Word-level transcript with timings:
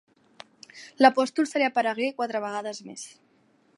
L'apòstol 1.05 1.49
se 1.51 1.61
li 1.63 1.67
aparegué 1.67 2.09
quatre 2.23 2.43
vegades 2.47 2.81
més. 2.89 3.05